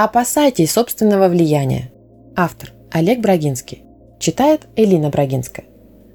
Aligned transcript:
Опасайтесь 0.00 0.70
собственного 0.70 1.26
влияния. 1.26 1.90
Автор 2.36 2.70
Олег 2.92 3.18
Брагинский. 3.18 3.82
Читает 4.20 4.60
Элина 4.76 5.08
Брагинская. 5.08 5.66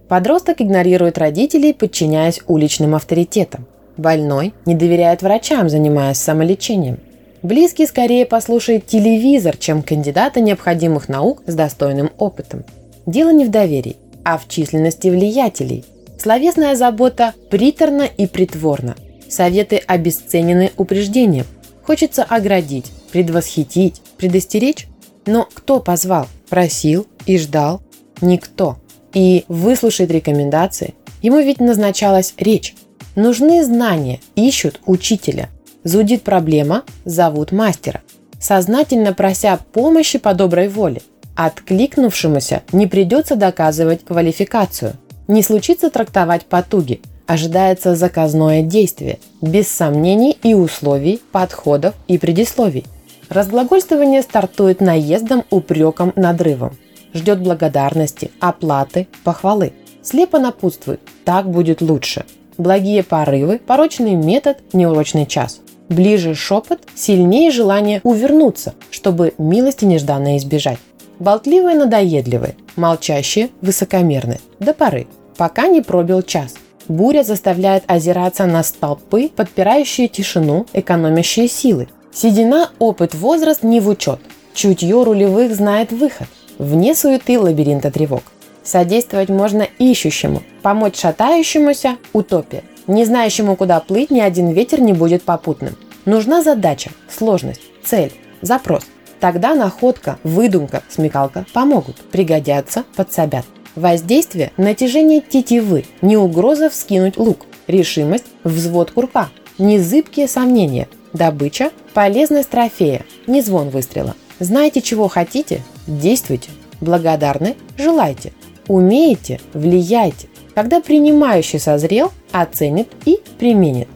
Подросток 0.07 0.61
игнорирует 0.61 1.17
родителей, 1.17 1.73
подчиняясь 1.73 2.39
уличным 2.47 2.95
авторитетам. 2.95 3.65
Больной 3.97 4.53
не 4.65 4.73
доверяет 4.73 5.21
врачам, 5.21 5.67
занимаясь 5.67 6.17
самолечением. 6.17 6.99
Близкий 7.41 7.85
скорее 7.85 8.25
послушает 8.25 8.85
телевизор, 8.85 9.57
чем 9.57 9.83
кандидата 9.83 10.39
необходимых 10.39 11.09
наук 11.09 11.41
с 11.45 11.53
достойным 11.53 12.09
опытом. 12.17 12.63
Дело 13.05 13.33
не 13.33 13.43
в 13.43 13.51
доверии, 13.51 13.97
а 14.23 14.37
в 14.37 14.47
численности 14.47 15.09
влиятелей. 15.09 15.83
Словесная 16.17 16.75
забота 16.75 17.33
приторна 17.49 18.03
и 18.03 18.27
притворна. 18.27 18.95
Советы 19.27 19.81
обесценены 19.85 20.71
упреждением. 20.77 21.47
Хочется 21.85 22.23
оградить, 22.23 22.93
предвосхитить, 23.13 24.01
предостеречь. 24.17 24.87
Но 25.27 25.47
кто 25.53 25.79
позвал, 25.79 26.27
просил 26.49 27.07
и 27.27 27.37
ждал? 27.37 27.81
Никто. 28.21 28.77
И 29.13 29.45
выслушать 29.47 30.09
рекомендации. 30.09 30.95
Ему 31.21 31.37
ведь 31.37 31.61
назначалась 31.61 32.33
речь. 32.37 32.75
Нужны 33.15 33.63
знания, 33.63 34.19
ищут 34.35 34.81
учителя. 34.87 35.49
Зудит 35.83 36.23
проблема, 36.23 36.83
зовут 37.05 37.51
мастера. 37.51 38.01
Сознательно 38.39 39.13
прося 39.13 39.59
помощи 39.71 40.17
по 40.17 40.33
доброй 40.33 40.67
воле. 40.67 41.01
Откликнувшемуся 41.35 42.63
не 42.71 42.87
придется 42.87 43.35
доказывать 43.35 44.03
квалификацию. 44.03 44.93
Не 45.27 45.43
случится 45.43 45.91
трактовать 45.91 46.45
потуги. 46.45 46.99
Ожидается 47.27 47.95
заказное 47.95 48.63
действие, 48.63 49.19
без 49.39 49.69
сомнений 49.69 50.37
и 50.43 50.55
условий, 50.55 51.21
подходов 51.31 51.93
и 52.07 52.17
предисловий. 52.17 52.85
Разглагольствование 53.33 54.21
стартует 54.21 54.79
наездом, 54.79 55.43
упреком, 55.49 56.13
надрывом. 56.15 56.77
Ждет 57.13 57.41
благодарности, 57.41 58.29
оплаты, 58.39 59.07
похвалы. 59.23 59.73
Слепо 60.03 60.37
напутствует 60.37 60.99
«так 61.25 61.49
будет 61.49 61.81
лучше», 61.81 62.25
Благие 62.57 63.01
порывы, 63.01 63.57
порочный 63.57 64.13
метод, 64.13 64.57
неурочный 64.73 65.25
час. 65.25 65.61
Ближе 65.89 66.35
шепот, 66.35 66.81
сильнее 66.93 67.49
желание 67.49 67.99
увернуться, 68.03 68.75
чтобы 68.91 69.33
милости 69.37 69.85
нежданно 69.85 70.37
избежать. 70.37 70.77
Болтливые 71.19 71.75
надоедливые, 71.75 72.55
молчащие 72.75 73.49
высокомерные. 73.61 74.39
До 74.59 74.73
поры, 74.73 75.07
пока 75.35 75.67
не 75.67 75.81
пробил 75.81 76.21
час. 76.21 76.55
Буря 76.87 77.23
заставляет 77.23 77.83
озираться 77.87 78.45
на 78.45 78.61
столпы, 78.61 79.29
подпирающие 79.35 80.07
тишину, 80.07 80.67
экономящие 80.73 81.47
силы. 81.47 81.87
Седина, 82.13 82.69
опыт, 82.77 83.15
возраст 83.15 83.63
не 83.63 83.79
в 83.79 83.89
учет. 83.89 84.19
Чутье 84.53 85.01
рулевых 85.03 85.55
знает 85.55 85.91
выход. 85.91 86.27
Вне 86.59 86.93
суеты 86.93 87.39
лабиринта 87.39 87.89
тревог. 87.89 88.21
Содействовать 88.63 89.29
можно 89.29 89.67
ищущему, 89.79 90.43
помочь 90.61 90.99
шатающемуся– 90.99 91.97
утопия. 92.13 92.63
Не 92.85 93.03
знающему, 93.03 93.55
куда 93.55 93.79
плыть, 93.79 94.11
ни 94.11 94.19
один 94.19 94.51
ветер 94.51 94.79
не 94.79 94.93
будет 94.93 95.23
попутным. 95.23 95.75
Нужна 96.05 96.43
задача, 96.43 96.91
сложность, 97.09 97.61
цель, 97.83 98.13
запрос. 98.41 98.83
Тогда 99.19 99.55
находка, 99.55 100.19
выдумка, 100.23 100.83
смекалка 100.89 101.45
помогут, 101.51 101.95
пригодятся, 102.11 102.83
подсобят. 102.95 103.45
Воздействие– 103.75 104.51
натяжение 104.57 105.19
тетивы, 105.19 105.85
не 106.01 106.15
угроза 106.15 106.69
вскинуть 106.69 107.17
лук, 107.17 107.47
решимость– 107.65 108.25
взвод 108.43 108.91
курка, 108.91 109.29
не 109.57 109.79
зыбкие 109.79 110.27
сомнения, 110.27 110.87
добыча– 111.13 111.71
полезность 111.93 112.49
трофея, 112.49 113.05
не 113.27 113.41
звон 113.41 113.69
выстрела. 113.69 114.15
Знаете, 114.39 114.81
чего 114.81 115.07
хотите– 115.07 115.61
действуйте. 115.87 116.49
Благодарны– 116.81 117.55
желайте. 117.77 118.33
Умеете– 118.67 119.39
влияйте. 119.53 120.27
Когда 120.55 120.81
принимающий 120.81 121.59
созрел, 121.59 122.11
оценит 122.31 122.89
и 123.05 123.19
применит. 123.39 123.87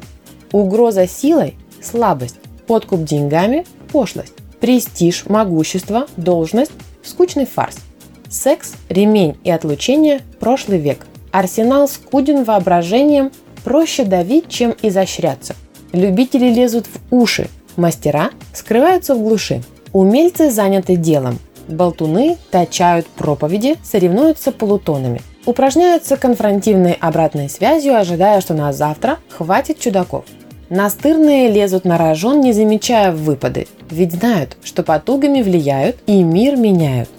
Угроза 0.52 1.08
силой– 1.08 1.56
слабость, 1.82 2.38
подкуп 2.66 3.04
деньгами– 3.04 3.66
пошлость, 3.92 4.34
престиж, 4.60 5.26
могущество, 5.26 6.08
должность– 6.18 6.72
скучный 7.04 7.46
фарс. 7.46 7.78
Секс, 8.30 8.74
ремень 8.90 9.38
и 9.44 9.52
отлучение– 9.52 10.22
прошлый 10.40 10.80
век. 10.80 11.06
Арсенал 11.32 11.88
скуден 11.88 12.44
воображением, 12.44 13.32
проще 13.64 14.04
давить, 14.04 14.50
чем 14.50 14.76
изощряться. 14.82 15.56
Любители 15.94 16.50
лезут 16.50 16.86
в 16.88 17.16
уши, 17.16 17.50
мастера 17.76 18.32
скрываются 18.54 19.16
в 19.16 19.22
глуши. 19.22 19.64
Умельцы 19.94 20.52
заняты 20.52 20.96
делом, 20.96 21.40
Болтуны 21.68 22.38
точают 22.50 23.08
проповеди, 23.08 23.76
соревнуются 23.84 24.52
полутонами. 24.52 25.22
Упражняются 25.46 26.18
конфронтивной 26.18 26.94
обратной 26.94 27.50
связью, 27.50 27.98
ожидая, 27.98 28.42
что 28.42 28.54
на 28.54 28.74
завтра 28.74 29.18
хватит 29.30 29.80
чудаков. 29.80 30.26
Настырные 30.70 31.50
лезут 31.50 31.86
на 31.86 31.98
рожон, 31.98 32.42
не 32.42 32.52
замечая 32.52 33.12
выпады, 33.14 33.68
ведь 33.90 34.14
знают, 34.14 34.58
что 34.64 34.84
потугами 34.84 35.42
влияют 35.42 35.98
и 36.06 36.24
мир 36.24 36.58
меняют. 36.58 37.10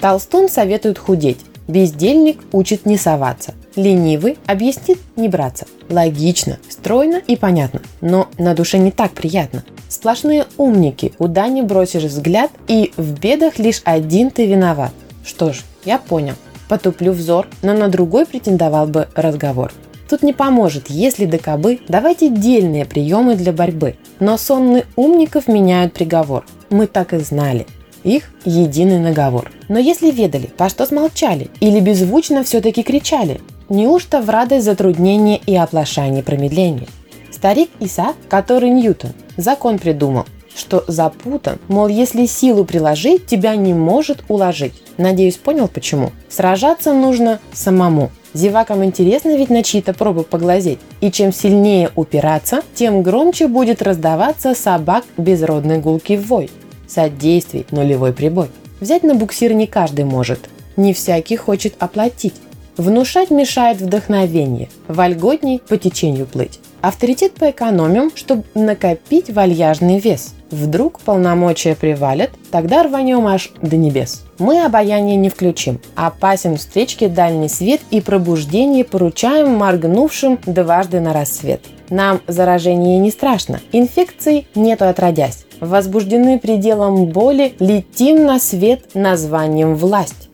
Толстун 0.00 0.48
советует 0.48 0.98
худеть, 0.98 1.40
бездельник 1.66 2.38
учит 2.52 2.84
не 2.84 2.98
соваться, 2.98 3.54
ленивый 3.80 4.38
объяснит 4.46 4.98
не 5.16 5.28
браться. 5.28 5.66
Логично, 5.88 6.58
стройно 6.68 7.20
и 7.26 7.36
понятно, 7.36 7.82
но 8.00 8.28
на 8.38 8.54
душе 8.54 8.78
не 8.78 8.90
так 8.90 9.12
приятно. 9.12 9.64
Сплошные 9.88 10.46
умники, 10.56 11.12
куда 11.18 11.48
не 11.48 11.62
бросишь 11.62 12.04
взгляд, 12.04 12.50
и 12.68 12.92
в 12.96 13.18
бедах 13.18 13.58
лишь 13.58 13.82
один 13.84 14.30
ты 14.30 14.46
виноват. 14.46 14.92
Что 15.24 15.52
ж, 15.52 15.62
я 15.84 15.98
понял. 15.98 16.34
Потуплю 16.68 17.12
взор, 17.12 17.48
но 17.62 17.72
на 17.72 17.88
другой 17.88 18.26
претендовал 18.26 18.86
бы 18.86 19.08
разговор. 19.14 19.72
Тут 20.08 20.22
не 20.22 20.32
поможет, 20.32 20.88
если 20.88 21.24
до 21.24 21.38
кобы 21.38 21.80
давайте 21.88 22.28
дельные 22.28 22.84
приемы 22.84 23.36
для 23.36 23.52
борьбы. 23.52 23.96
Но 24.18 24.38
сонны 24.38 24.84
умников 24.96 25.48
меняют 25.48 25.92
приговор. 25.92 26.44
Мы 26.68 26.86
так 26.86 27.12
и 27.12 27.18
знали. 27.18 27.66
Их 28.02 28.30
единый 28.44 28.98
наговор. 28.98 29.52
Но 29.68 29.78
если 29.78 30.10
ведали, 30.10 30.46
по 30.46 30.68
что 30.68 30.86
смолчали? 30.86 31.48
Или 31.60 31.80
беззвучно 31.80 32.42
все-таки 32.44 32.82
кричали? 32.82 33.40
Неужто 33.70 34.20
в 34.20 34.28
радость 34.28 34.64
затруднения 34.64 35.40
и 35.46 35.54
оплошание 35.54 36.24
промедления? 36.24 36.88
Старик 37.30 37.70
Иса, 37.78 38.14
который 38.28 38.68
Ньютон, 38.68 39.12
закон 39.36 39.78
придумал, 39.78 40.26
что 40.56 40.82
запутан, 40.88 41.60
мол, 41.68 41.86
если 41.86 42.26
силу 42.26 42.64
приложить, 42.64 43.26
тебя 43.26 43.54
не 43.54 43.72
может 43.72 44.24
уложить. 44.26 44.72
Надеюсь, 44.98 45.36
понял 45.36 45.68
почему. 45.68 46.10
Сражаться 46.28 46.92
нужно 46.92 47.38
самому. 47.52 48.10
Зевакам 48.34 48.84
интересно 48.84 49.36
ведь 49.36 49.50
на 49.50 49.62
чьи-то 49.62 49.94
пробы 49.94 50.24
поглазеть. 50.24 50.80
И 51.00 51.12
чем 51.12 51.32
сильнее 51.32 51.92
упираться, 51.94 52.62
тем 52.74 53.02
громче 53.02 53.46
будет 53.46 53.82
раздаваться 53.82 54.56
собак 54.56 55.04
безродный 55.16 55.78
гулкий 55.78 56.16
вой. 56.16 56.50
Содействий 56.88 57.66
нулевой 57.70 58.12
прибой. 58.12 58.48
Взять 58.80 59.04
на 59.04 59.14
буксир 59.14 59.52
не 59.52 59.68
каждый 59.68 60.04
может. 60.04 60.40
Не 60.76 60.92
всякий 60.92 61.36
хочет 61.36 61.74
оплатить. 61.78 62.34
Внушать 62.80 63.30
мешает 63.30 63.78
вдохновение, 63.78 64.70
вольготней 64.88 65.58
по 65.68 65.76
течению 65.76 66.24
плыть. 66.24 66.60
Авторитет 66.80 67.34
поэкономим, 67.34 68.10
чтобы 68.14 68.44
накопить 68.54 69.28
вальяжный 69.28 69.98
вес. 69.98 70.32
Вдруг 70.50 71.00
полномочия 71.00 71.74
привалят, 71.74 72.30
тогда 72.50 72.82
рванем 72.82 73.26
аж 73.26 73.50
до 73.60 73.76
небес. 73.76 74.24
Мы 74.38 74.64
обаяние 74.64 75.16
не 75.16 75.28
включим. 75.28 75.78
Опасен 75.94 76.56
встречке 76.56 77.08
дальний 77.08 77.50
свет 77.50 77.82
и 77.90 78.00
пробуждение 78.00 78.84
поручаем 78.84 79.50
моргнувшим 79.56 80.38
дважды 80.46 81.00
на 81.00 81.12
рассвет. 81.12 81.60
Нам 81.90 82.22
заражение 82.28 82.98
не 82.98 83.10
страшно, 83.10 83.60
инфекций 83.72 84.48
нету 84.54 84.86
отродясь. 84.86 85.44
Возбуждены 85.60 86.38
пределом 86.38 87.04
боли, 87.04 87.52
летим 87.58 88.24
на 88.24 88.38
свет 88.38 88.94
названием 88.94 89.74
власть. 89.74 90.29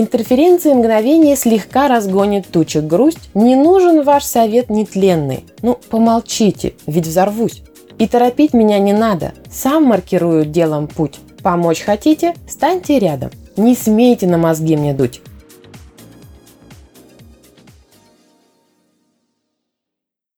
Интерференции 0.00 0.72
мгновения 0.74 1.34
слегка 1.34 1.88
разгонит 1.88 2.46
тучи 2.46 2.78
грусть. 2.78 3.30
Не 3.34 3.56
нужен 3.56 4.04
ваш 4.04 4.22
совет 4.22 4.70
нетленный. 4.70 5.44
Ну, 5.60 5.76
помолчите, 5.90 6.74
ведь 6.86 7.08
взорвусь. 7.08 7.64
И 7.98 8.06
торопить 8.06 8.54
меня 8.54 8.78
не 8.78 8.92
надо. 8.92 9.32
Сам 9.50 9.86
маркирую 9.86 10.44
делом 10.44 10.86
путь. 10.86 11.18
Помочь 11.42 11.80
хотите? 11.80 12.34
Станьте 12.48 13.00
рядом. 13.00 13.32
Не 13.56 13.74
смейте 13.74 14.28
на 14.28 14.38
мозги 14.38 14.76
мне 14.76 14.94
дуть. 14.94 15.20